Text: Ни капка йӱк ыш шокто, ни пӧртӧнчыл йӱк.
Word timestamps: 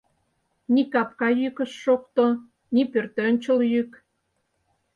Ни 0.73 0.83
капка 0.93 1.29
йӱк 1.41 1.57
ыш 1.65 1.71
шокто, 1.83 2.25
ни 2.73 2.81
пӧртӧнчыл 2.91 3.59
йӱк. 3.71 3.91